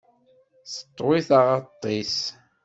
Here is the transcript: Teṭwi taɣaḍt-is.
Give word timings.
Teṭwi 0.73 1.19
taɣaḍt-is. 1.27 2.17